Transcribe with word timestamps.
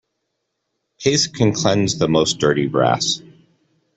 Paste 0.99 1.35
can 1.35 1.53
cleanse 1.53 1.99
the 1.99 2.07
most 2.07 2.39
dirty 2.39 2.65
brass. 2.65 3.21